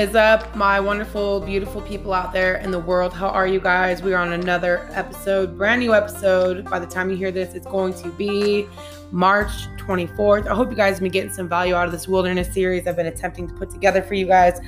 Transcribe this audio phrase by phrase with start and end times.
[0.00, 3.12] is up, my wonderful, beautiful people out there in the world?
[3.12, 4.02] How are you guys?
[4.02, 6.64] We are on another episode, brand new episode.
[6.70, 8.66] By the time you hear this, it's going to be
[9.10, 10.46] March 24th.
[10.46, 12.96] I hope you guys have been getting some value out of this wilderness series I've
[12.96, 14.58] been attempting to put together for you guys.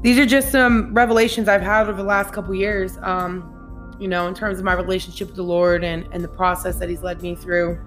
[0.00, 4.28] These are just some revelations I've had over the last couple years, um, you know,
[4.28, 7.20] in terms of my relationship with the Lord and, and the process that He's led
[7.20, 7.80] me through.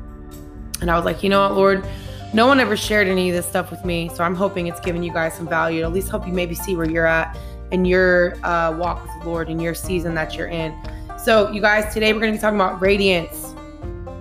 [0.81, 1.87] And I was like, you know what, Lord?
[2.33, 5.03] No one ever shared any of this stuff with me, so I'm hoping it's giving
[5.03, 5.83] you guys some value.
[5.83, 7.37] At least help you maybe see where you're at
[7.69, 10.75] in your uh, walk with the Lord in your season that you're in.
[11.19, 13.53] So, you guys, today we're going to be talking about radiance,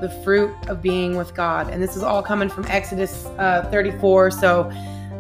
[0.02, 4.30] the fruit of being with God, and this is all coming from Exodus uh, 34.
[4.30, 4.70] So,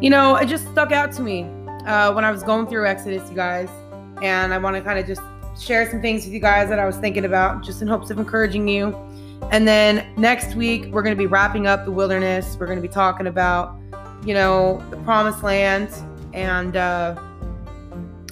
[0.02, 1.44] you know, it just stuck out to me
[1.86, 3.70] uh, when I was going through Exodus, you guys,
[4.20, 5.22] and I want to kind of just
[5.58, 8.18] share some things with you guys that I was thinking about, just in hopes of
[8.18, 8.94] encouraging you
[9.50, 12.56] and then next week, we're going to be wrapping up the wilderness.
[12.58, 13.78] We're going to be talking about,
[14.24, 15.90] you know, the promised land.
[16.32, 17.14] And uh,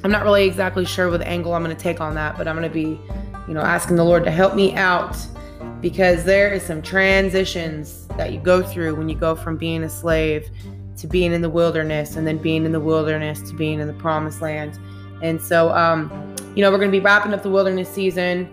[0.03, 2.57] I'm not really exactly sure what angle I'm going to take on that, but I'm
[2.57, 2.99] going to be,
[3.47, 5.17] you know, asking the Lord to help me out
[5.81, 9.91] because there is some transitions that you go through when you go from being a
[9.91, 10.49] slave
[10.97, 13.95] to being in the wilderness and then being in the wilderness to being in the
[13.95, 14.79] promised land.
[15.23, 18.49] And so, um, you know, we're going to be wrapping up the wilderness season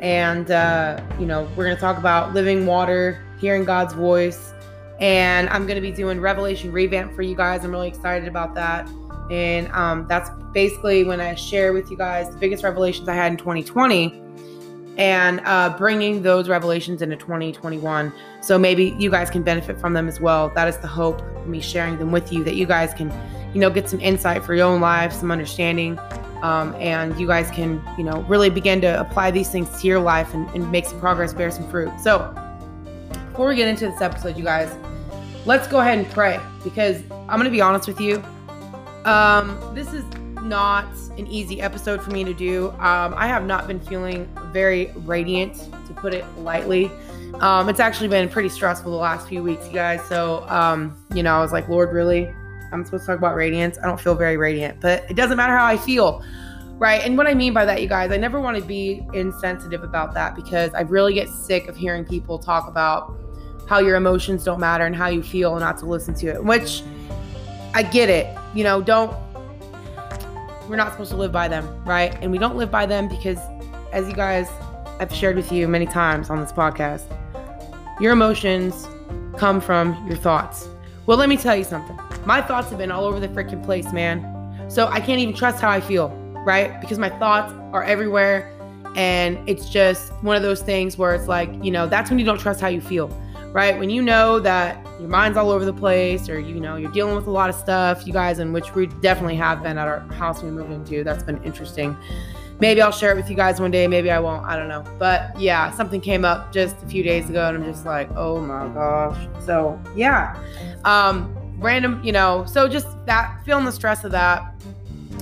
[0.00, 4.52] and uh, you know we're going to talk about living water hearing god's voice.
[4.98, 7.64] And i'm going to be doing revelation revamp for you guys.
[7.64, 8.88] I'm really excited about that.
[9.30, 13.30] And um, that's basically when i share with you guys the biggest revelations i had
[13.30, 14.20] in 2020
[14.96, 20.08] and uh, bringing those revelations into 2021 so maybe you guys can benefit from them
[20.08, 20.50] as well.
[20.54, 23.12] That is the hope of me sharing them with you that you guys can
[23.54, 25.98] you know get some insight for your own life some understanding
[26.42, 30.00] um, and you guys can, you know, really begin to apply these things to your
[30.00, 31.92] life and, and make some progress, bear some fruit.
[32.00, 32.34] So,
[33.30, 34.74] before we get into this episode, you guys,
[35.46, 38.22] let's go ahead and pray because I'm going to be honest with you.
[39.04, 40.04] Um, this is
[40.42, 42.70] not an easy episode for me to do.
[42.72, 45.56] Um, I have not been feeling very radiant,
[45.86, 46.90] to put it lightly.
[47.40, 50.02] Um, it's actually been pretty stressful the last few weeks, you guys.
[50.08, 52.32] So, um, you know, I was like, Lord, really?
[52.72, 53.78] I'm supposed to talk about radiance.
[53.82, 56.22] I don't feel very radiant, but it doesn't matter how I feel.
[56.78, 57.02] Right.
[57.02, 60.14] And what I mean by that, you guys, I never want to be insensitive about
[60.14, 63.14] that because I really get sick of hearing people talk about
[63.68, 66.42] how your emotions don't matter and how you feel and not to listen to it,
[66.42, 66.82] which
[67.74, 68.34] I get it.
[68.54, 69.14] You know, don't,
[70.68, 71.84] we're not supposed to live by them.
[71.84, 72.16] Right.
[72.22, 73.38] And we don't live by them because,
[73.92, 74.48] as you guys,
[74.98, 77.04] I've shared with you many times on this podcast,
[78.00, 78.88] your emotions
[79.36, 80.66] come from your thoughts.
[81.06, 81.98] Well, let me tell you something.
[82.26, 84.66] My thoughts have been all over the freaking place, man.
[84.68, 86.10] So I can't even trust how I feel,
[86.46, 86.80] right?
[86.80, 88.52] Because my thoughts are everywhere.
[88.96, 92.24] And it's just one of those things where it's like, you know, that's when you
[92.24, 93.08] don't trust how you feel,
[93.52, 93.78] right?
[93.78, 97.14] When you know that your mind's all over the place or, you know, you're dealing
[97.14, 100.00] with a lot of stuff, you guys, in which we definitely have been at our
[100.12, 101.04] house we moved into.
[101.04, 101.96] That's been interesting.
[102.60, 103.86] Maybe I'll share it with you guys one day.
[103.86, 104.44] Maybe I won't.
[104.44, 104.84] I don't know.
[104.98, 108.40] But yeah, something came up just a few days ago and I'm just like, oh
[108.40, 109.28] my gosh.
[109.46, 110.36] So yeah.
[110.84, 114.42] Um, random, you know, so just that feeling the stress of that.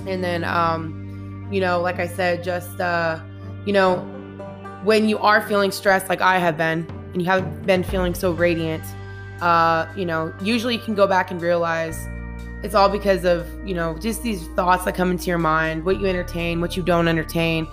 [0.07, 3.21] And then, um, you know, like I said, just, uh,
[3.67, 3.99] you know,
[4.85, 8.33] when you are feeling stressed, like I have been, and you haven't been feeling so
[8.33, 8.85] radiant,
[9.41, 12.07] uh, you know, usually you can go back and realize
[12.63, 16.01] it's all because of, you know, just these thoughts that come into your mind, what
[16.01, 17.69] you entertain, what you don't entertain,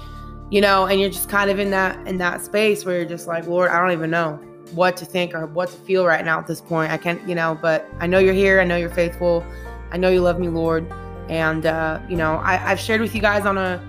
[0.49, 3.27] you know, and you're just kind of in that in that space where you're just
[3.27, 4.39] like, Lord, I don't even know
[4.71, 6.91] what to think or what to feel right now at this point.
[6.91, 8.59] I can't, you know, but I know you're here.
[8.59, 9.45] I know you're faithful.
[9.91, 10.91] I know you love me, Lord.
[11.29, 13.81] And, uh, you know, I, I've shared with you guys on a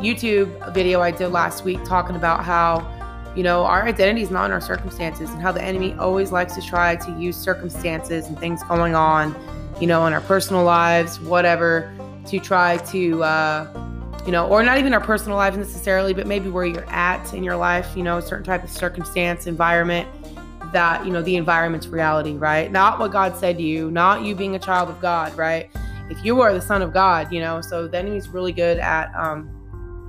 [0.00, 2.90] YouTube video I did last week talking about how,
[3.36, 6.54] you know, our identity is not in our circumstances and how the enemy always likes
[6.54, 9.34] to try to use circumstances and things going on,
[9.80, 11.92] you know, in our personal lives, whatever,
[12.26, 13.93] to try to, uh,
[14.26, 17.44] you know, or not even our personal lives necessarily, but maybe where you're at in
[17.44, 20.08] your life, you know, a certain type of circumstance, environment
[20.72, 22.72] that, you know, the environment's reality, right?
[22.72, 25.70] Not what God said to you, not you being a child of God, right?
[26.10, 29.14] If you are the son of God, you know, so the enemy's really good at,
[29.14, 29.50] um,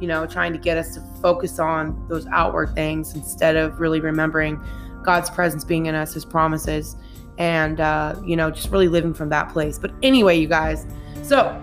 [0.01, 3.99] you know, trying to get us to focus on those outward things instead of really
[3.99, 4.59] remembering
[5.03, 6.95] God's presence being in us, his promises,
[7.37, 9.77] and, uh, you know, just really living from that place.
[9.77, 10.85] But anyway, you guys,
[11.21, 11.61] so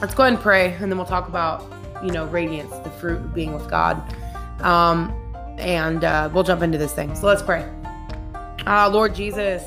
[0.00, 1.64] let's go ahead and pray, and then we'll talk about,
[2.02, 4.02] you know, radiance, the fruit of being with God.
[4.62, 5.12] Um,
[5.58, 7.14] and uh, we'll jump into this thing.
[7.14, 7.68] So let's pray.
[8.66, 9.62] Ah, Lord Jesus,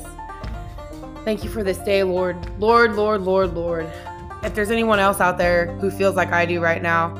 [1.24, 2.36] thank you for this day, Lord.
[2.58, 3.90] Lord, Lord, Lord, Lord.
[4.42, 7.16] If there's anyone else out there who feels like I do right now,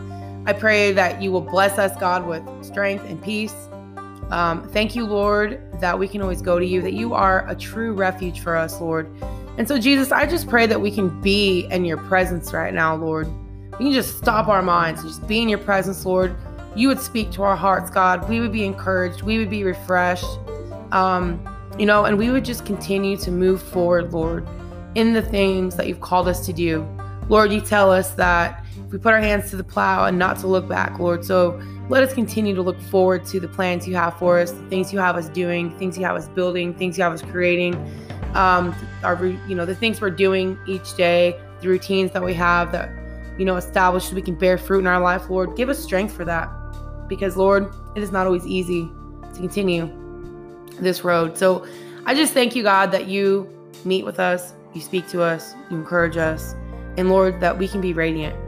[0.46, 3.54] I pray that you will bless us, God, with strength and peace.
[4.30, 7.54] Um, thank you, Lord, that we can always go to you, that you are a
[7.54, 9.08] true refuge for us, Lord.
[9.58, 12.94] And so, Jesus, I just pray that we can be in your presence right now,
[12.94, 13.28] Lord.
[13.72, 16.34] We can just stop our minds and just be in your presence, Lord.
[16.74, 18.28] You would speak to our hearts, God.
[18.28, 19.22] We would be encouraged.
[19.22, 20.38] We would be refreshed.
[20.90, 21.46] Um,
[21.78, 24.48] you know, and we would just continue to move forward, Lord,
[24.94, 26.86] in the things that you've called us to do.
[27.28, 30.38] Lord, you tell us that if we put our hands to the plow and not
[30.40, 31.24] to look back, Lord.
[31.24, 31.60] So
[31.92, 34.94] let us continue to look forward to the plans you have for us, the things
[34.94, 37.74] you have us doing, things you have us building, things you have us creating,
[38.34, 38.74] um,
[39.04, 42.88] our, you know, the things we're doing each day, the routines that we have that,
[43.38, 45.54] you know, established so we can bear fruit in our life, Lord.
[45.54, 46.48] Give us strength for that
[47.08, 48.90] because, Lord, it is not always easy
[49.34, 49.92] to continue
[50.80, 51.36] this road.
[51.36, 51.66] So
[52.06, 53.46] I just thank you, God, that you
[53.84, 56.54] meet with us, you speak to us, you encourage us,
[56.96, 58.41] and Lord, that we can be radiant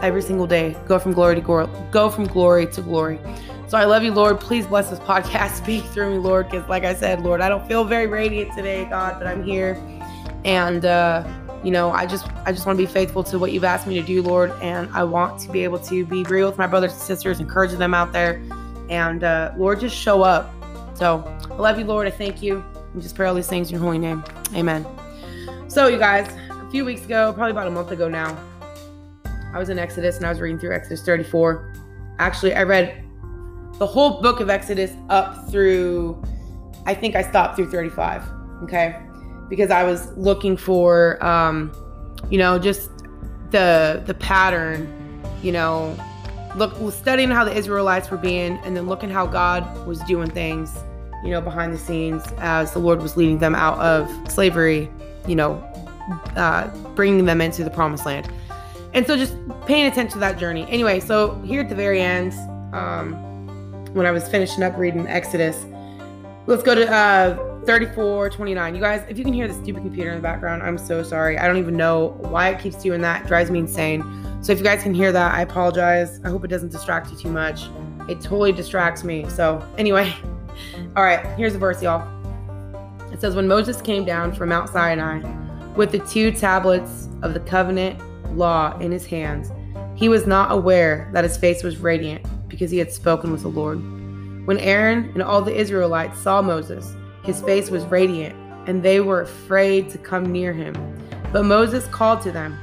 [0.00, 0.76] every single day.
[0.86, 3.18] Go from glory to glory, go from glory to glory.
[3.68, 4.40] So I love you, Lord.
[4.40, 5.50] Please bless this podcast.
[5.62, 8.84] Speak through me, Lord, because like I said, Lord, I don't feel very radiant today,
[8.84, 9.80] God, but I'm here.
[10.44, 11.26] And uh,
[11.62, 13.94] you know, I just I just want to be faithful to what you've asked me
[14.00, 14.52] to do, Lord.
[14.60, 17.78] And I want to be able to be real with my brothers and sisters, encouraging
[17.78, 18.42] them out there.
[18.90, 20.52] And uh, Lord, just show up.
[20.94, 22.06] So I love you, Lord.
[22.06, 22.62] I thank you.
[22.92, 24.22] And just pray all these things in your holy name.
[24.54, 24.86] Amen.
[25.66, 28.38] So, you guys, a few weeks ago, probably about a month ago now,
[29.54, 31.72] I was in Exodus and I was reading through Exodus 34.
[32.18, 33.04] Actually, I read
[33.78, 36.20] the whole book of Exodus up through,
[36.86, 38.24] I think I stopped through 35.
[38.64, 39.00] Okay.
[39.48, 41.72] Because I was looking for, um,
[42.30, 42.90] you know, just
[43.50, 45.96] the the pattern, you know,
[46.56, 50.76] look studying how the Israelites were being, and then looking how God was doing things,
[51.22, 54.90] you know, behind the scenes as the Lord was leading them out of slavery,
[55.28, 55.52] you know,
[56.36, 58.28] uh, bringing them into the promised land.
[58.94, 59.36] And so just
[59.66, 60.66] paying attention to that journey.
[60.70, 62.32] Anyway, so here at the very end,
[62.72, 63.14] um,
[63.92, 65.66] when I was finishing up reading Exodus,
[66.46, 68.74] let's go to uh, 34 29.
[68.74, 71.38] You guys, if you can hear the stupid computer in the background, I'm so sorry.
[71.38, 73.22] I don't even know why it keeps doing that.
[73.22, 74.02] It drives me insane.
[74.42, 76.20] So if you guys can hear that, I apologize.
[76.24, 77.62] I hope it doesn't distract you too much.
[78.08, 79.28] It totally distracts me.
[79.28, 80.14] So anyway,
[80.96, 82.06] all right, here's the verse, y'all.
[83.12, 85.22] It says, When Moses came down from Mount Sinai
[85.74, 88.00] with the two tablets of the covenant
[88.36, 89.50] law in his hands,
[89.94, 93.48] he was not aware that his face was radiant because he had spoken with the
[93.48, 93.78] Lord.
[94.46, 98.36] When Aaron and all the Israelites saw Moses, his face was radiant,
[98.68, 100.74] and they were afraid to come near him.
[101.32, 102.58] But Moses called to them.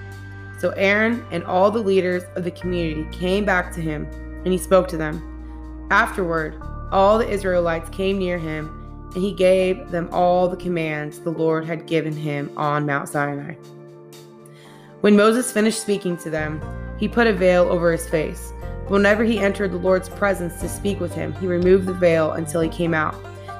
[0.60, 4.06] So Aaron and all the leaders of the community came back to him,
[4.44, 5.88] and he spoke to them.
[5.90, 11.32] Afterward, all the Israelites came near him, and he gave them all the commands the
[11.32, 13.56] Lord had given him on Mount Sinai.
[15.02, 16.62] When Moses finished speaking to them,
[17.00, 18.54] he put a veil over his face.
[18.84, 22.34] But whenever he entered the Lord's presence to speak with him, he removed the veil
[22.34, 23.16] until he came out.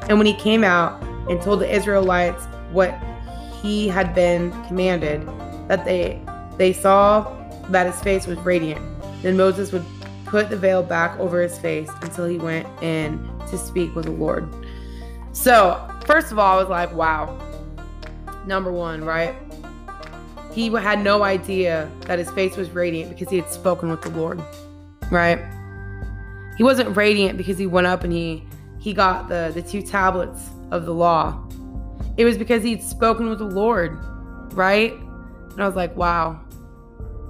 [0.08, 2.94] And when he came out and told the Israelites what
[3.62, 5.26] he had been commanded,
[5.68, 6.22] that they
[6.58, 7.36] they saw
[7.70, 8.82] that his face was radiant.
[9.24, 9.86] Then Moses would
[10.26, 13.18] put the veil back over his face until he went in
[13.50, 14.48] to speak with the Lord.
[15.32, 17.36] So, first of all, I was like, wow.
[18.46, 19.36] Number one, right?
[20.52, 24.10] He had no idea that his face was radiant because he had spoken with the
[24.10, 24.42] Lord,
[25.10, 25.40] right?
[26.58, 28.44] He wasn't radiant because he went up and he
[28.80, 31.42] he got the the two tablets of the law.
[32.18, 33.98] It was because he'd spoken with the Lord,
[34.54, 34.94] right?
[34.94, 36.42] And I was like, wow.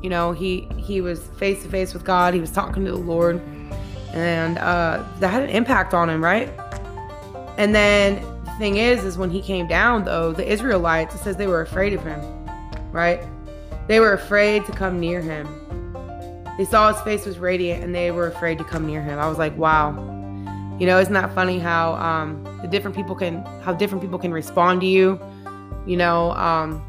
[0.02, 2.34] You know, he he was face to face with God.
[2.34, 3.40] He was talking to the Lord,
[4.14, 6.50] and uh, that had an impact on him, right?
[7.60, 11.38] And then the thing is, is when he came down, though, the Israelites, it says
[11.38, 12.41] they were afraid of him
[12.92, 13.24] right?
[13.88, 15.48] They were afraid to come near him.
[16.58, 19.20] They saw his face was radiant and they were afraid to come near him.
[19.20, 19.92] I was like, wow.
[20.80, 24.32] You know, isn't that funny how um, the different people can how different people can
[24.32, 25.20] respond to you?
[25.86, 26.82] You know, um,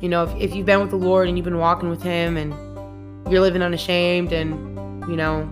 [0.00, 2.36] you know, if, if you've been with the Lord and you've been walking with Him
[2.36, 2.52] and
[3.30, 4.50] you're living unashamed and
[5.08, 5.48] you know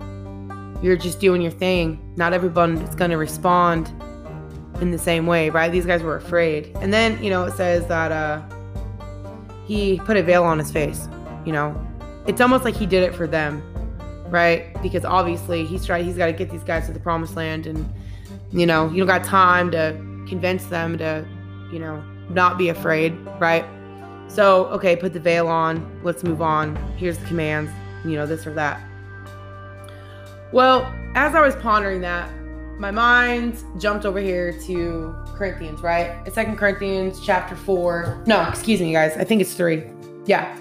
[0.81, 3.91] you're just doing your thing, not everyone is going to respond
[4.81, 5.71] in the same way, right?
[5.71, 6.71] These guys were afraid.
[6.75, 8.41] And then, you know, it says that uh,
[9.65, 11.07] he put a veil on his face.
[11.45, 11.87] You know,
[12.27, 13.61] it's almost like he did it for them,
[14.29, 14.79] right?
[14.81, 17.87] Because obviously he's trying, he's got to get these guys to the promised land, and
[18.51, 19.91] you know, you don't got time to
[20.27, 21.27] convince them to,
[21.71, 23.65] you know, not be afraid, right?
[24.27, 26.01] So, okay, put the veil on.
[26.03, 26.75] Let's move on.
[26.97, 27.71] Here's the commands,
[28.03, 28.81] you know, this or that.
[30.51, 32.29] Well, as I was pondering that,
[32.77, 36.21] my mind jumped over here to Corinthians, right?
[36.33, 38.21] Second Corinthians chapter four.
[38.25, 39.15] No, excuse me, guys.
[39.17, 39.83] I think it's three.
[40.25, 40.57] Yeah.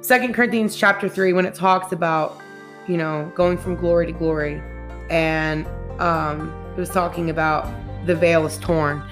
[0.00, 2.40] Second Corinthians chapter three, when it talks about,
[2.86, 4.62] you know, going from glory to glory.
[5.08, 5.66] And
[6.00, 7.72] um, it was talking about
[8.06, 9.02] the veil is torn.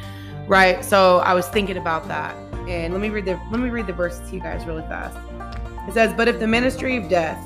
[0.46, 0.84] Right.
[0.84, 2.36] So I was thinking about that.
[2.68, 5.16] And let me read the let me read the verses to you guys really fast.
[5.88, 7.42] It says, "But if the ministry of death,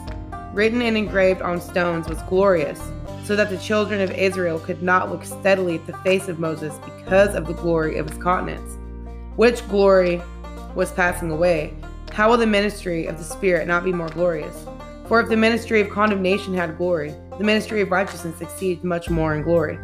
[0.52, 2.80] written and engraved on stones, was glorious,
[3.26, 6.72] so that the children of Israel could not look steadily at the face of Moses
[6.84, 8.76] because of the glory of his countenance,
[9.34, 10.22] which glory
[10.76, 11.74] was passing away,
[12.12, 14.64] how will the ministry of the Spirit not be more glorious?
[15.08, 19.34] For if the ministry of condemnation had glory, the ministry of righteousness exceeds much more
[19.34, 19.78] in glory."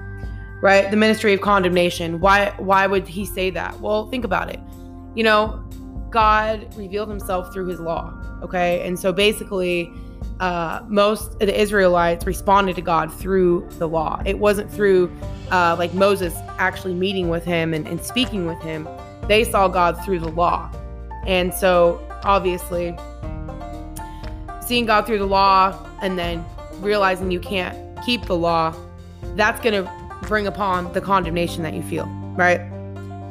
[0.61, 0.89] Right?
[0.91, 2.21] The ministry of condemnation.
[2.21, 3.81] Why why would he say that?
[3.81, 4.61] Well, think about it.
[5.17, 5.65] You know,
[6.11, 8.87] God revealed himself through his law, okay?
[8.87, 9.93] And so basically
[10.41, 14.23] uh, most of the Israelites responded to God through the law.
[14.25, 15.11] It wasn't through
[15.51, 18.89] uh, like Moses actually meeting with him and, and speaking with him.
[19.29, 20.71] They saw God through the law.
[21.27, 22.97] And so obviously,
[24.67, 26.45] seeing God through the law and then
[26.81, 28.75] realizing you can't keep the law,
[29.37, 29.91] that's going to
[30.23, 32.72] bring upon the condemnation that you feel, right?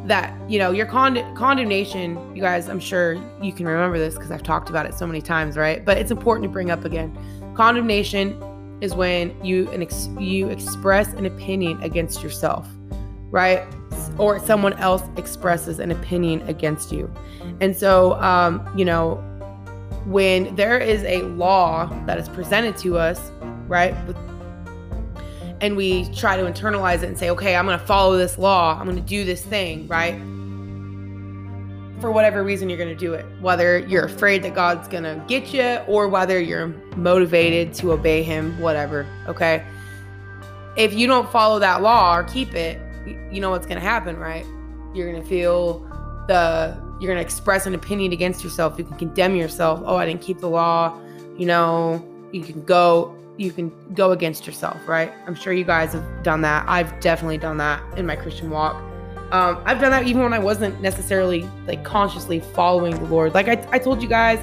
[0.06, 4.32] That, you know, your con- condemnation, you guys, I'm sure you can remember this because
[4.32, 5.86] I've talked about it so many times, right?
[5.86, 7.16] But it's important to bring up again.
[7.56, 8.42] Condemnation
[8.82, 12.68] is when you an ex- you express an opinion against yourself,
[13.30, 13.64] right?
[14.18, 17.14] Or someone else expresses an opinion against you.
[17.60, 19.16] And so, um, you know,
[20.06, 23.32] when there is a law that is presented to us,
[23.68, 23.94] right?
[25.62, 28.76] And we try to internalize it and say, okay, I'm going to follow this law.
[28.80, 30.16] I'm going to do this thing, right?
[32.02, 33.24] For whatever reason, you're going to do it.
[33.42, 38.24] Whether you're afraid that God's going to get you or whether you're motivated to obey
[38.24, 39.64] Him, whatever, okay?
[40.78, 42.82] If you don't follow that law or keep it,
[43.32, 44.46] you know what's going to happen, right?
[44.96, 45.80] You're going to feel
[46.28, 48.80] the, you're going to express an opinion against yourself.
[48.80, 49.82] You can condemn yourself.
[49.86, 51.00] Oh, I didn't keep the law.
[51.38, 55.12] You know, you can go, you can go against yourself, right?
[55.28, 56.66] I'm sure you guys have done that.
[56.68, 58.76] I've definitely done that in my Christian walk.
[59.32, 63.34] Um, I've done that even when I wasn't necessarily like consciously following the Lord.
[63.34, 64.40] Like I, I told you guys,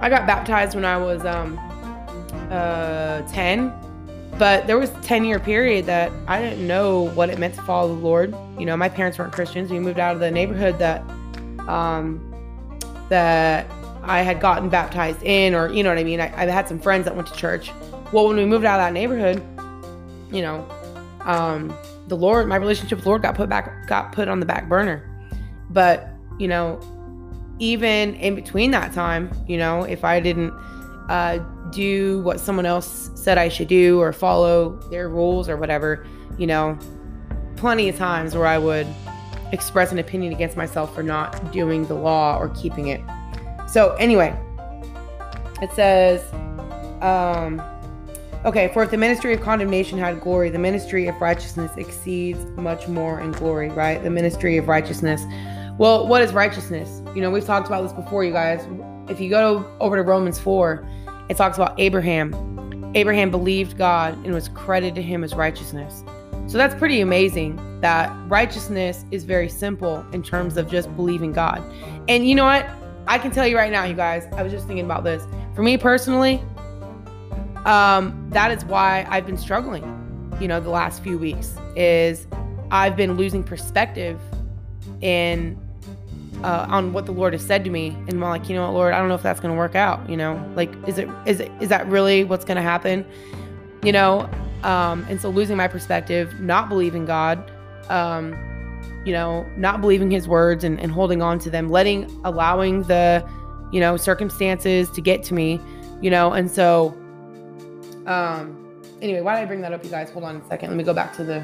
[0.00, 1.58] I got baptized when I was um,
[2.50, 3.72] uh, 10
[4.38, 7.62] but there was a 10 year period that i didn't know what it meant to
[7.62, 10.78] follow the lord you know my parents weren't christians we moved out of the neighborhood
[10.78, 11.02] that
[11.68, 12.20] um
[13.08, 13.66] that
[14.02, 16.78] i had gotten baptized in or you know what i mean I, I had some
[16.78, 17.70] friends that went to church
[18.12, 19.42] well when we moved out of that neighborhood
[20.32, 20.66] you know
[21.24, 21.76] um
[22.08, 24.68] the lord my relationship with the lord got put back got put on the back
[24.68, 25.08] burner
[25.70, 26.80] but you know
[27.58, 30.52] even in between that time you know if i didn't
[31.08, 31.38] uh,
[31.70, 36.06] do what someone else said I should do or follow their rules or whatever,
[36.38, 36.78] you know,
[37.56, 38.86] plenty of times where I would
[39.52, 43.00] express an opinion against myself for not doing the law or keeping it.
[43.72, 44.38] So, anyway,
[45.62, 46.22] it says,
[47.02, 47.62] um,
[48.44, 52.86] okay, for if the ministry of condemnation had glory, the ministry of righteousness exceeds much
[52.86, 54.02] more in glory, right?
[54.02, 55.22] The ministry of righteousness.
[55.78, 57.00] Well, what is righteousness?
[57.14, 58.60] You know, we've talked about this before, you guys.
[59.08, 60.86] If you go over to Romans 4,
[61.30, 62.92] it talks about Abraham.
[62.94, 66.04] Abraham believed God and was credited to him as righteousness.
[66.46, 71.62] So that's pretty amazing that righteousness is very simple in terms of just believing God.
[72.06, 72.66] And you know what?
[73.06, 75.22] I can tell you right now, you guys, I was just thinking about this.
[75.54, 76.42] For me personally,
[77.64, 79.82] um, that is why I've been struggling,
[80.40, 82.26] you know, the last few weeks is
[82.70, 84.20] I've been losing perspective
[85.00, 85.58] in
[86.42, 88.74] uh, on what the Lord has said to me, and I'm like, you know what,
[88.74, 90.08] Lord, I don't know if that's going to work out.
[90.10, 93.04] You know, like, is it is it is that really what's going to happen?
[93.82, 94.28] You know,
[94.64, 97.50] um, and so losing my perspective, not believing God,
[97.88, 98.32] um,
[99.04, 103.28] you know, not believing His words and, and holding on to them, letting allowing the,
[103.72, 105.60] you know, circumstances to get to me,
[106.00, 106.96] you know, and so,
[108.06, 110.10] um, anyway, why did I bring that up, you guys?
[110.10, 110.70] Hold on a second.
[110.70, 111.40] Let me go back to the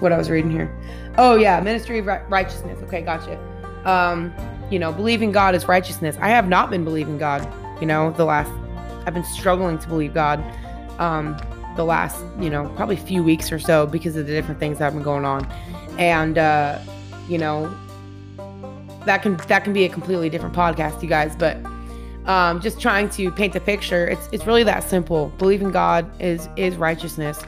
[0.00, 0.74] what I was reading here.
[1.16, 2.78] Oh yeah, ministry of righteousness.
[2.82, 3.38] Okay, gotcha
[3.84, 4.32] um,
[4.70, 6.16] you know, believing God is righteousness.
[6.20, 7.46] I have not been believing God,
[7.80, 8.50] you know, the last,
[9.06, 10.44] I've been struggling to believe God
[10.98, 11.36] um,
[11.76, 14.84] the last, you know, probably few weeks or so because of the different things that
[14.84, 15.46] have been going on.
[15.98, 16.78] And, uh,
[17.28, 17.74] you know,
[19.04, 21.56] that can, that can be a completely different podcast, you guys, but
[22.26, 24.06] um, just trying to paint the picture.
[24.06, 25.32] It's, it's really that simple.
[25.38, 27.42] Believing God is, is righteousness.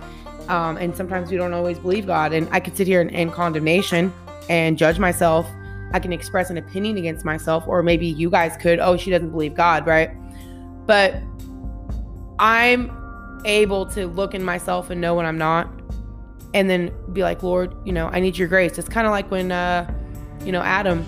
[0.48, 2.32] Um, and sometimes we don't always believe God.
[2.32, 4.12] And I could sit here in, in condemnation
[4.48, 5.46] and judge myself
[5.92, 9.30] I can express an opinion against myself, or maybe you guys could, oh, she doesn't
[9.30, 10.10] believe God, right?
[10.86, 11.16] But
[12.38, 12.96] I'm
[13.44, 15.68] able to look in myself and know when I'm not,
[16.54, 18.78] and then be like, Lord, you know, I need your grace.
[18.78, 19.92] It's kind of like when, uh,
[20.44, 21.06] you know, Adam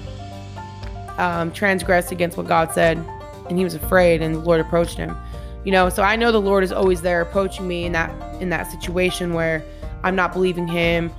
[1.18, 2.98] um, transgressed against what God said,
[3.48, 5.16] and he was afraid, and the Lord approached him.
[5.64, 8.10] You know, so I know the Lord is always there approaching me in that
[8.42, 9.62] in that situation where
[10.02, 11.12] I'm not believing Him,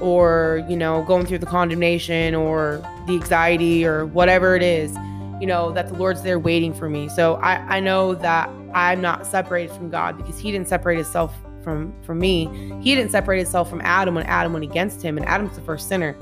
[0.00, 4.94] or, you know, going through the condemnation or the anxiety or whatever it is,
[5.40, 7.08] you know, that the Lord's there waiting for me.
[7.08, 11.34] So I, I know that I'm not separated from God because He didn't separate Himself
[11.62, 12.46] from from me.
[12.82, 15.88] He didn't separate Himself from Adam when Adam went against Him, and Adam's the first
[15.88, 16.12] sinner.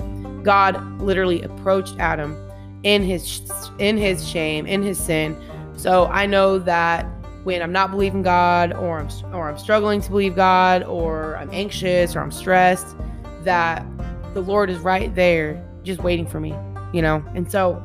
[0.43, 2.37] God literally approached Adam
[2.83, 3.41] in his
[3.79, 5.37] in his shame, in his sin.
[5.75, 7.05] So I know that
[7.43, 11.49] when I'm not believing God or I'm or I'm struggling to believe God or I'm
[11.51, 12.95] anxious or I'm stressed
[13.43, 13.85] that
[14.33, 16.53] the Lord is right there just waiting for me,
[16.93, 17.23] you know?
[17.35, 17.83] And so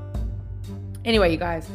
[1.04, 1.68] anyway, you guys.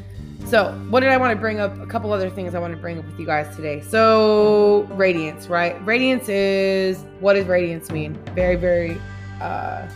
[0.45, 1.79] So, what did I want to bring up?
[1.79, 3.81] A couple other things I want to bring up with you guys today.
[3.81, 5.75] So, radiance, right?
[5.85, 8.15] Radiance is what does radiance mean?
[8.33, 8.99] Very, very
[9.41, 9.87] uh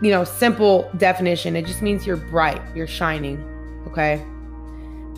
[0.00, 1.56] you know, simple definition.
[1.56, 3.42] It just means you're bright, you're shining,
[3.88, 4.24] okay?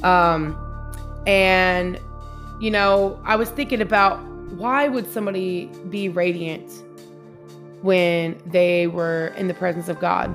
[0.03, 0.63] Um
[1.27, 2.01] and,
[2.61, 6.71] you know, I was thinking about why would somebody be radiant
[7.83, 10.35] when they were in the presence of God?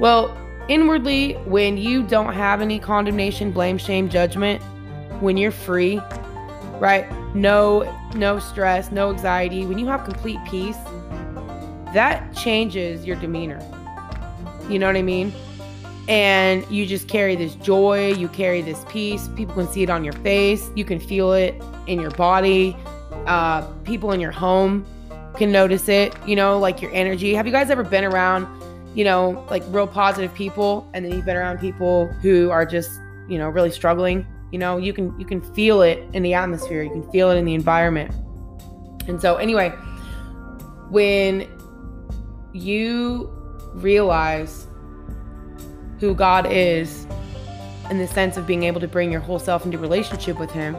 [0.00, 0.34] Well,
[0.70, 4.62] inwardly, when you don't have any condemnation, blame, shame, judgment,
[5.20, 6.00] when you're free,
[6.78, 7.06] right?
[7.34, 10.78] No no stress, no anxiety, when you have complete peace,
[11.92, 13.60] that changes your demeanor.
[14.68, 15.32] You know what I mean?
[16.10, 19.28] and you just carry this joy, you carry this peace.
[19.36, 21.54] People can see it on your face, you can feel it
[21.86, 22.76] in your body.
[23.26, 24.84] Uh, people in your home
[25.36, 27.32] can notice it, you know, like your energy.
[27.34, 28.48] Have you guys ever been around,
[28.94, 32.90] you know, like real positive people and then you've been around people who are just,
[33.28, 34.26] you know, really struggling?
[34.52, 37.36] You know, you can you can feel it in the atmosphere, you can feel it
[37.36, 38.12] in the environment.
[39.06, 39.70] And so anyway,
[40.90, 41.48] when
[42.52, 43.30] you
[43.74, 44.66] realize
[46.00, 47.06] who God is
[47.90, 50.76] in the sense of being able to bring your whole self into relationship with Him.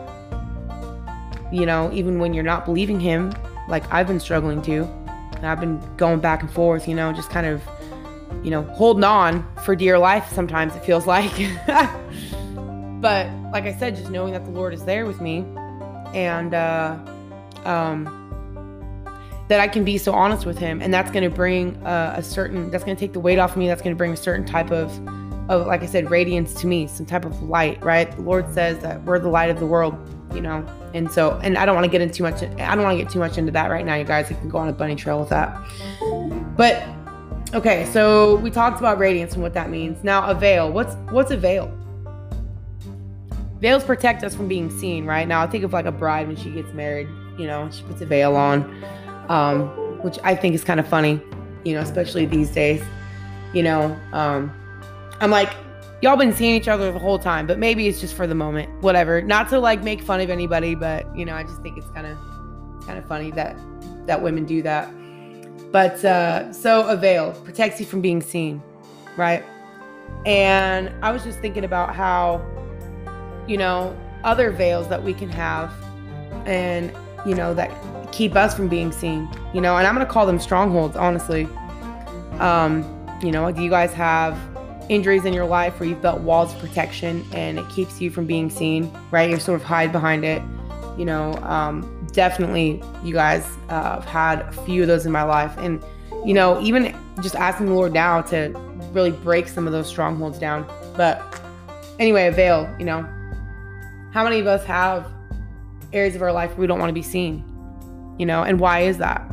[1.51, 3.33] You know, even when you're not believing Him,
[3.67, 4.89] like I've been struggling to.
[5.43, 7.63] I've been going back and forth, you know, just kind of,
[8.43, 11.31] you know, holding on for dear life sometimes it feels like.
[13.01, 15.45] but like I said, just knowing that the Lord is there with me
[16.13, 16.97] and uh,
[17.65, 18.17] um,
[19.47, 20.81] that I can be so honest with him.
[20.81, 23.51] And that's going to bring uh, a certain, that's going to take the weight off
[23.51, 23.67] of me.
[23.67, 24.89] That's going to bring a certain type of,
[25.49, 28.09] of, like I said, radiance to me, some type of light, right?
[28.15, 29.97] The Lord says that we're the light of the world,
[30.33, 30.65] you know?
[30.93, 33.03] And so, and I don't want to get into too much, I don't want to
[33.03, 34.31] get too much into that right now, you guys.
[34.31, 35.53] I can go on a bunny trail with that.
[36.55, 36.81] But,
[37.53, 40.03] okay, so we talked about radiance and what that means.
[40.03, 40.71] Now, a veil.
[40.71, 41.75] What's, what's a veil?
[43.59, 45.27] Veils protect us from being seen, right?
[45.27, 48.01] Now, I think of like a bride when she gets married, you know, she puts
[48.01, 48.63] a veil on
[49.31, 49.69] um,
[50.03, 51.21] which I think is kind of funny,
[51.63, 52.83] you know, especially these days.
[53.53, 54.51] You know, um,
[55.19, 55.53] I'm like,
[56.01, 58.69] y'all been seeing each other the whole time, but maybe it's just for the moment,
[58.81, 59.21] whatever.
[59.21, 62.07] Not to like make fun of anybody, but you know, I just think it's kind
[62.07, 62.17] of
[62.85, 63.55] kind of funny that
[64.05, 64.91] that women do that.
[65.71, 68.61] But uh, so a veil protects you from being seen,
[69.17, 69.43] right?
[70.25, 72.45] And I was just thinking about how,
[73.47, 75.73] you know, other veils that we can have,
[76.45, 76.91] and
[77.25, 77.71] you know that
[78.11, 81.47] keep us from being seen, you know, and I'm going to call them strongholds, honestly.
[82.39, 82.83] Um,
[83.23, 84.37] you know, do you guys have
[84.89, 88.25] injuries in your life where you've built walls of protection and it keeps you from
[88.25, 89.29] being seen, right?
[89.29, 90.41] You sort of hide behind it.
[90.97, 95.23] You know, um, definitely you guys uh, have had a few of those in my
[95.23, 95.55] life.
[95.57, 95.83] And,
[96.25, 98.49] you know, even just asking the Lord now to
[98.91, 100.69] really break some of those strongholds down.
[100.95, 101.41] But
[101.99, 103.07] anyway, a veil, you know,
[104.13, 105.07] how many of us have
[105.93, 107.45] areas of our life where we don't want to be seen?
[108.21, 109.23] you know, and why is that?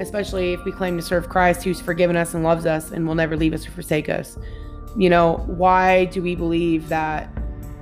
[0.00, 3.14] Especially if we claim to serve Christ who's forgiven us and loves us and will
[3.14, 4.36] never leave us or forsake us.
[4.98, 7.30] You know, why do we believe that,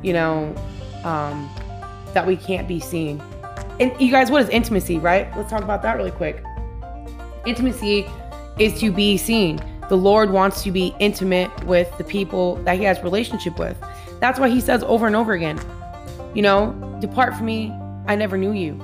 [0.05, 0.55] you know,
[1.03, 1.51] um,
[2.15, 3.21] that we can't be seen?
[3.79, 5.35] And you guys, what is intimacy, right?
[5.37, 6.43] Let's talk about that really quick.
[7.45, 8.07] Intimacy
[8.59, 9.61] is to be seen.
[9.89, 13.77] The Lord wants to be intimate with the people that He has relationship with.
[14.19, 15.61] That's why He says over and over again,
[16.35, 17.71] you know, depart from me,
[18.07, 18.75] I never knew you.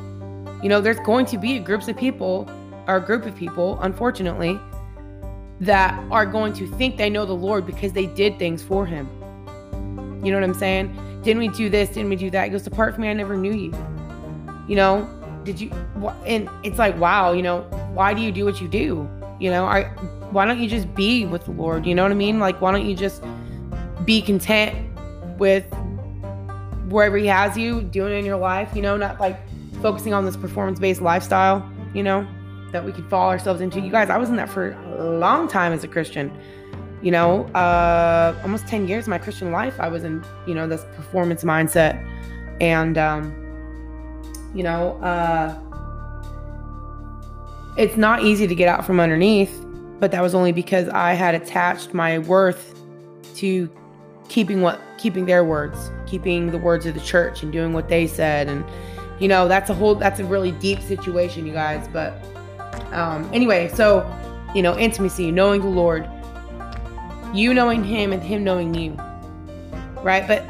[0.62, 2.48] You know, there's going to be groups of people,
[2.86, 4.60] or a group of people, unfortunately,
[5.60, 9.08] that are going to think they know the Lord because they did things for Him.
[10.22, 10.94] You know what I'm saying?
[11.22, 11.88] Didn't we do this?
[11.88, 12.44] Didn't we do that?
[12.44, 13.72] He goes, Apart from me, I never knew you.
[14.68, 15.70] You know, did you?
[16.26, 17.62] And it's like, wow, you know,
[17.94, 19.08] why do you do what you do?
[19.40, 19.84] You know, I,
[20.30, 21.84] why don't you just be with the Lord?
[21.84, 22.38] You know what I mean?
[22.38, 23.22] Like, why don't you just
[24.04, 24.74] be content
[25.38, 25.64] with
[26.88, 28.70] wherever He has you doing in your life?
[28.74, 29.38] You know, not like
[29.80, 32.26] focusing on this performance based lifestyle, you know,
[32.70, 33.80] that we could fall ourselves into.
[33.80, 36.32] You guys, I was in that for a long time as a Christian.
[37.02, 40.68] You know, uh, almost 10 years of my Christian life, I was in, you know,
[40.68, 42.00] this performance mindset.
[42.60, 43.41] And, um,
[44.54, 45.58] you know, uh,
[47.76, 49.64] it's not easy to get out from underneath,
[49.98, 52.78] but that was only because I had attached my worth
[53.36, 53.70] to
[54.28, 58.06] keeping what keeping their words, keeping the words of the church and doing what they
[58.06, 58.64] said and
[59.18, 62.12] you know, that's a whole that's a really deep situation, you guys, but
[62.92, 64.08] um anyway, so
[64.54, 66.08] you know, intimacy, knowing the Lord,
[67.32, 68.96] you knowing him and him knowing you.
[70.02, 70.26] Right?
[70.26, 70.44] But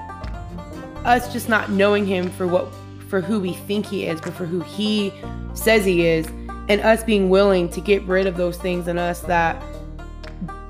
[1.05, 2.73] us just not knowing him for what
[3.13, 5.13] for who we think he is, but for who he
[5.53, 6.27] says he is
[6.71, 9.63] and us being willing to get rid of those things in us that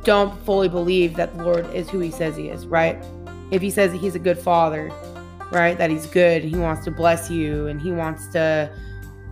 [0.03, 3.01] don't fully believe that the Lord is who he says he is, right?
[3.53, 4.91] If he says he's a good father,
[5.53, 5.79] right?
[5.79, 8.69] That he's good, he wants to bless you and he wants to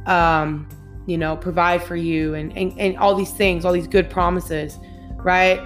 [0.06, 0.68] um,
[1.06, 4.78] you know, provide for you and, and and all these things, all these good promises,
[5.16, 5.58] right?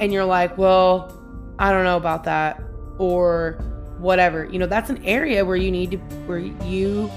[0.00, 1.16] And you're like, "Well,
[1.60, 2.60] I don't know about that."
[2.98, 3.64] Or
[4.00, 4.44] whatever.
[4.46, 7.10] You know, that's an area where you need to where you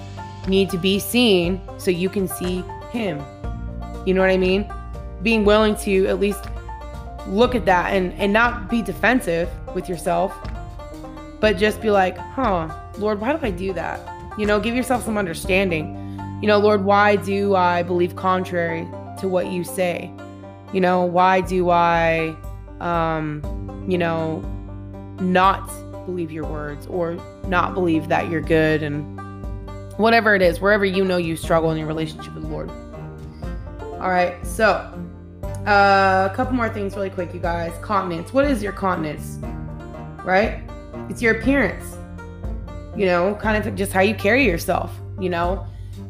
[0.48, 3.22] need to be seen so you can see him.
[4.06, 4.72] You know what I mean?
[5.22, 6.44] Being willing to at least
[7.28, 10.36] look at that and and not be defensive with yourself,
[11.40, 14.02] but just be like, "Huh, Lord, why do I do that?"
[14.38, 16.00] You know, give yourself some understanding.
[16.42, 18.86] You know, Lord, why do I believe contrary
[19.20, 20.12] to what you say?
[20.74, 22.36] You know, why do I
[22.84, 24.40] um, you know,
[25.20, 25.70] not
[26.06, 29.20] believe your words or not believe that you're good and
[29.98, 32.70] whatever it is, wherever you know you struggle in your relationship with the Lord.
[34.02, 34.66] All right, so
[35.66, 37.72] uh, a couple more things really quick, you guys.
[37.82, 38.34] Countenance.
[38.34, 39.40] What is your countenance?
[40.26, 40.62] Right?
[41.10, 41.98] It's your appearance.
[42.96, 44.92] You know, kind of just how you carry yourself.
[45.20, 45.66] You know,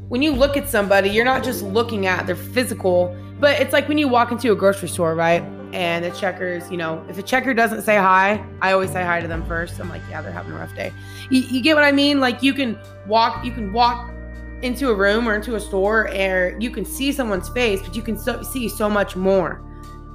[0.10, 3.88] when you look at somebody, you're not just looking at their physical, but it's like
[3.88, 5.44] when you walk into a grocery store, right?
[5.74, 9.20] And the checkers, you know, if a checker doesn't say hi, I always say hi
[9.20, 9.80] to them first.
[9.80, 10.94] I'm like, yeah, they're having a rough day.
[11.32, 12.20] You, you get what I mean?
[12.20, 14.12] Like you can walk, you can walk
[14.62, 18.04] into a room or into a store and you can see someone's face, but you
[18.04, 19.64] can so, see so much more,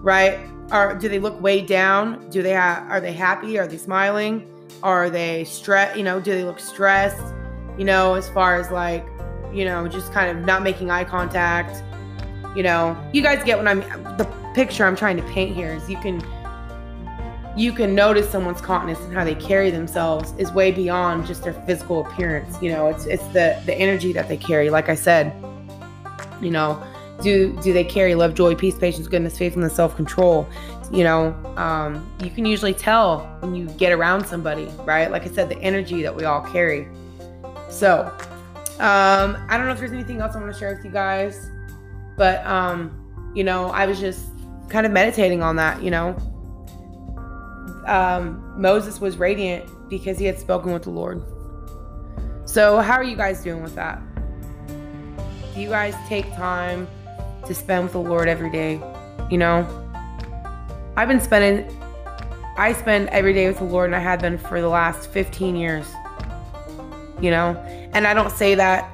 [0.00, 0.38] right?
[0.70, 2.30] Or do they look way down?
[2.30, 3.58] Do they have, are they happy?
[3.58, 4.48] Are they smiling?
[4.84, 5.96] Are they stressed?
[5.96, 7.34] You know, do they look stressed?
[7.76, 9.04] You know, as far as like,
[9.52, 11.82] you know, just kind of not making eye contact.
[12.58, 13.82] You know, you guys get what I'm
[14.16, 16.20] the picture I'm trying to paint here is you can
[17.56, 21.52] you can notice someone's countenance and how they carry themselves is way beyond just their
[21.52, 22.60] physical appearance.
[22.60, 24.70] You know, it's it's the the energy that they carry.
[24.70, 25.32] Like I said,
[26.42, 26.82] you know,
[27.22, 30.48] do do they carry love, joy, peace, patience, goodness, faithfulness, self control?
[30.90, 35.12] You know, um, you can usually tell when you get around somebody, right?
[35.12, 36.88] Like I said, the energy that we all carry.
[37.70, 38.12] So,
[38.80, 41.50] um, I don't know if there's anything else I want to share with you guys,
[42.18, 44.26] but um, you know, I was just
[44.68, 46.16] kind of meditating on that, you know.
[47.86, 51.22] Um, Moses was radiant because he had spoken with the Lord.
[52.44, 54.02] So, how are you guys doing with that?
[55.54, 56.86] Do you guys take time
[57.46, 58.80] to spend with the Lord every day?
[59.30, 59.66] You know,
[60.96, 61.70] I've been spending,
[62.56, 65.56] I spend every day with the Lord, and I have been for the last 15
[65.56, 65.86] years.
[67.20, 67.56] You know,
[67.92, 68.90] and I don't say that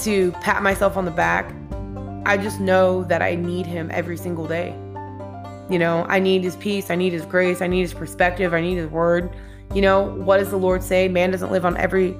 [0.00, 1.52] to pat myself on the back.
[2.26, 4.74] I just know that I need Him every single day.
[5.70, 8.60] You know, I need his peace, I need his grace, I need his perspective, I
[8.60, 9.30] need his word.
[9.72, 11.06] You know, what does the Lord say?
[11.06, 12.10] Man doesn't live on every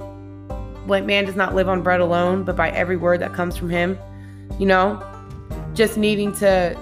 [0.86, 3.68] what man does not live on bread alone, but by every word that comes from
[3.68, 3.98] him.
[4.60, 5.04] You know,
[5.74, 6.78] just needing to,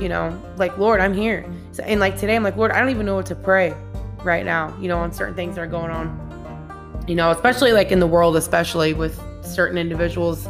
[0.00, 1.46] you know, like, Lord, I'm here.
[1.70, 3.72] So, and like today, I'm like, Lord, I don't even know what to pray
[4.24, 7.04] right now, you know, on certain things that are going on.
[7.06, 10.48] You know, especially like in the world, especially with certain individuals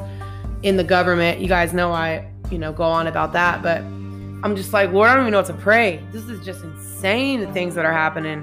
[0.64, 1.40] in the government.
[1.40, 5.10] You guys know I, you know, go on about that, but I'm just like, Lord,
[5.10, 6.02] I don't even know what to pray.
[6.10, 8.42] This is just insane the things that are happening,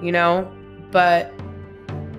[0.00, 0.50] you know?
[0.92, 1.32] But,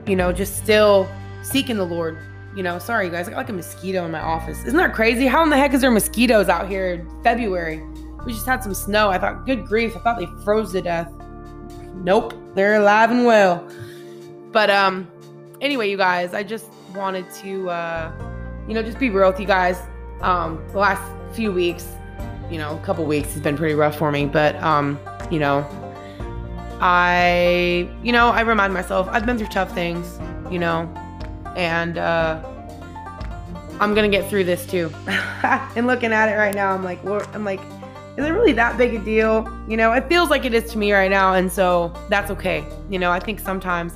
[0.06, 1.10] you know, just still
[1.41, 2.19] seeking the Lord.
[2.56, 4.60] You know, sorry, you guys, I got like a mosquito in my office.
[4.65, 5.25] Isn't that crazy?
[5.25, 7.82] How in the heck is there mosquitoes out here in February?
[8.25, 9.10] We just had some snow.
[9.10, 11.10] I thought, good grief, I thought they froze to death.
[11.93, 13.65] Nope, they're alive and well.
[14.52, 15.10] But um,
[15.62, 18.12] anyway, you guys, I just wanted to uh,
[18.69, 19.82] you know, just be real with you guys.
[20.21, 21.01] Um, the last
[21.36, 21.88] few weeks,
[22.51, 24.99] you know, a couple weeks has been pretty rough for me, but um,
[25.32, 25.67] you know,
[26.79, 30.19] I, you know, I remind myself I've been through tough things,
[30.51, 30.84] you know,
[31.58, 32.43] and uh,
[33.79, 34.93] I'm gonna get through this too.
[35.08, 37.62] and looking at it right now, I'm like, well, I'm like,
[38.17, 39.51] is it really that big a deal?
[39.67, 42.63] You know, it feels like it is to me right now, and so that's okay.
[42.88, 43.93] You know, I think sometimes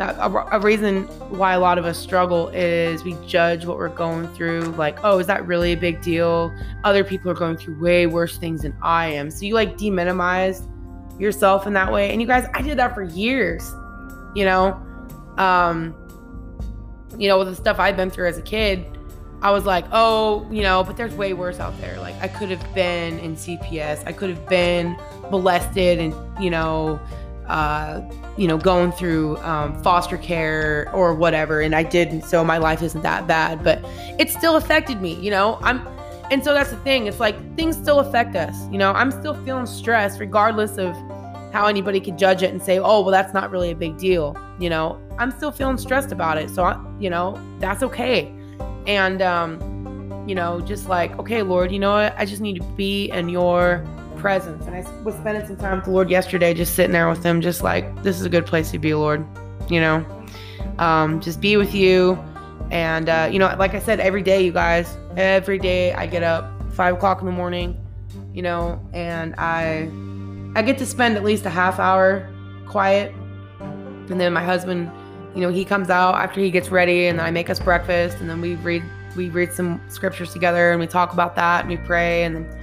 [0.00, 4.26] a, a, reason why a lot of us struggle is we judge what we're going
[4.28, 8.06] through like oh is that really a big deal other people are going through way
[8.06, 10.66] worse things than i am so you like deminimize
[11.20, 13.72] yourself in that way and you guys i did that for years
[14.34, 14.72] you know
[15.36, 15.94] um
[17.18, 18.84] you know with the stuff i've been through as a kid
[19.42, 21.98] I was like, oh, you know, but there's way worse out there.
[21.98, 24.06] Like I could have been in CPS.
[24.06, 24.98] I could have been
[25.30, 27.00] molested and, you know,
[27.50, 28.00] uh,
[28.36, 32.22] you know, going through um, foster care or whatever, and I didn't.
[32.22, 33.80] So my life isn't that bad, but
[34.18, 35.14] it still affected me.
[35.14, 35.86] You know, I'm,
[36.30, 37.06] and so that's the thing.
[37.06, 38.56] It's like things still affect us.
[38.70, 40.94] You know, I'm still feeling stressed, regardless of
[41.52, 44.36] how anybody could judge it and say, oh, well, that's not really a big deal.
[44.60, 46.50] You know, I'm still feeling stressed about it.
[46.50, 48.32] So, I, you know, that's okay.
[48.86, 52.14] And, um, you know, just like, okay, Lord, you know what?
[52.16, 53.84] I just need to be in your
[54.20, 54.66] presence.
[54.66, 57.40] And I was spending some time with the Lord yesterday, just sitting there with Him,
[57.40, 59.26] just like, this is a good place to be, Lord.
[59.68, 60.24] You know,
[60.78, 62.18] um, just be with you.
[62.70, 66.22] And, uh, you know, like I said, every day, you guys, every day I get
[66.22, 67.76] up five o'clock in the morning,
[68.32, 69.90] you know, and I,
[70.54, 72.28] I get to spend at least a half hour
[72.66, 73.12] quiet.
[73.60, 74.90] And then my husband,
[75.34, 78.28] you know, he comes out after he gets ready and I make us breakfast and
[78.28, 78.82] then we read
[79.16, 82.59] we read some scriptures together and we talk about that and we pray and then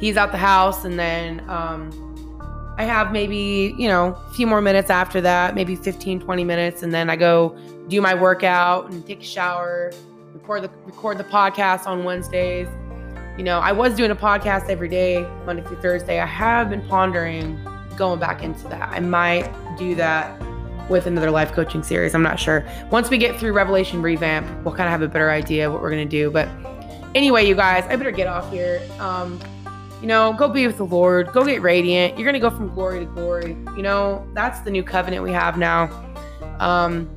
[0.00, 4.60] he's out the house and then um, i have maybe you know a few more
[4.60, 7.56] minutes after that maybe 15 20 minutes and then i go
[7.88, 9.92] do my workout and take a shower
[10.32, 12.68] record the record the podcast on wednesdays.
[13.36, 16.18] You know i was doing a podcast every day monday through thursday.
[16.20, 17.58] I have been pondering
[17.96, 18.88] going back into that.
[18.90, 20.40] I might do that
[20.88, 22.66] with another life coaching series i'm not sure.
[22.90, 25.90] Once we get through revelation revamp we'll kind of have a better idea what we're
[25.90, 26.48] going to do but
[27.14, 28.80] anyway you guys i better get off here.
[28.98, 29.40] Um,
[30.00, 32.18] you know, go be with the Lord, go get radiant.
[32.18, 33.50] You're going to go from glory to glory.
[33.76, 35.90] You know, that's the new covenant we have now.
[36.58, 37.14] Um,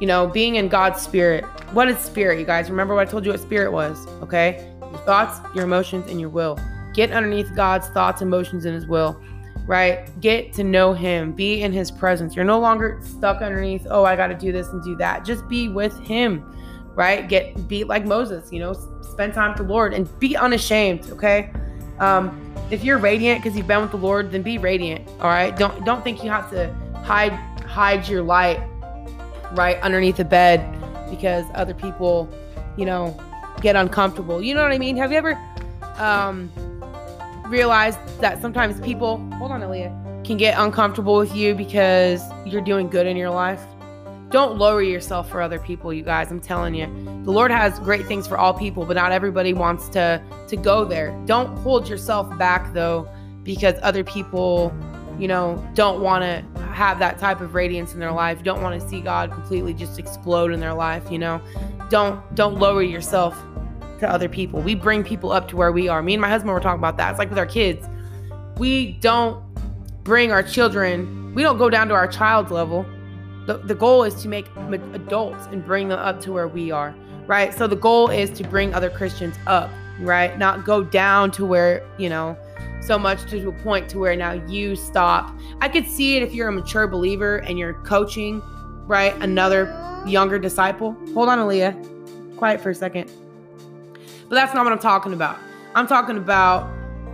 [0.00, 1.44] you know, being in God's spirit.
[1.72, 2.70] What is spirit, you guys?
[2.70, 4.72] Remember what I told you what spirit was, okay?
[4.80, 6.58] Your thoughts, your emotions, and your will.
[6.94, 9.20] Get underneath God's thoughts, emotions, and his will,
[9.66, 10.08] right?
[10.20, 12.34] Get to know him, be in his presence.
[12.34, 15.24] You're no longer stuck underneath, oh, I got to do this and do that.
[15.24, 16.54] Just be with him,
[16.94, 17.28] right?
[17.28, 21.50] Get be like Moses, you know, spend time with the Lord and be unashamed, okay?
[21.98, 25.06] Um, if you're radiant because you've been with the Lord, then be radiant.
[25.20, 25.56] All right.
[25.56, 26.72] Don't don't think you have to
[27.04, 27.32] hide
[27.64, 28.60] hide your light
[29.52, 30.60] right underneath the bed
[31.10, 32.28] because other people,
[32.76, 33.18] you know,
[33.60, 34.42] get uncomfortable.
[34.42, 34.96] You know what I mean?
[34.96, 35.38] Have you ever
[35.96, 36.50] um,
[37.46, 42.88] realized that sometimes people, hold on, Aaliyah, can get uncomfortable with you because you're doing
[42.88, 43.60] good in your life?
[44.30, 46.30] Don't lower yourself for other people, you guys.
[46.30, 46.86] I'm telling you.
[47.24, 50.84] The Lord has great things for all people, but not everybody wants to to go
[50.84, 51.16] there.
[51.26, 53.08] Don't hold yourself back though
[53.44, 54.74] because other people,
[55.18, 58.42] you know, don't want to have that type of radiance in their life.
[58.42, 61.40] Don't want to see God completely just explode in their life, you know.
[61.88, 63.40] Don't don't lower yourself
[64.00, 64.60] to other people.
[64.60, 66.02] We bring people up to where we are.
[66.02, 67.10] Me and my husband were talking about that.
[67.10, 67.86] It's like with our kids.
[68.58, 69.42] We don't
[70.02, 72.86] bring our children, we don't go down to our child's level
[73.46, 74.46] the, the goal is to make
[74.92, 76.94] adults and bring them up to where we are,
[77.26, 77.54] right?
[77.54, 80.36] So the goal is to bring other Christians up, right?
[80.36, 82.36] Not go down to where, you know,
[82.80, 85.32] so much to a point to where now you stop.
[85.60, 88.42] I could see it if you're a mature believer and you're coaching,
[88.86, 89.14] right?
[89.22, 89.64] Another
[90.06, 90.96] younger disciple.
[91.14, 92.36] Hold on, Aaliyah.
[92.36, 93.10] Quiet for a second.
[94.28, 95.38] But that's not what I'm talking about.
[95.74, 96.68] I'm talking about,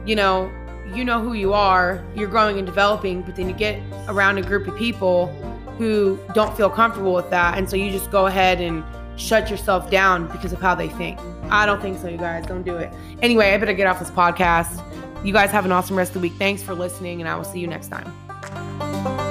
[0.07, 0.51] you know,
[0.95, 4.42] you know who you are, you're growing and developing, but then you get around a
[4.42, 5.27] group of people
[5.83, 7.59] who don't feel comfortable with that.
[7.59, 8.85] And so you just go ahead and
[9.16, 11.18] shut yourself down because of how they think.
[11.51, 12.47] I don't think so, you guys.
[12.47, 12.92] Don't do it.
[13.21, 14.81] Anyway, I better get off this podcast.
[15.25, 16.35] You guys have an awesome rest of the week.
[16.38, 19.22] Thanks for listening, and I will see you next time.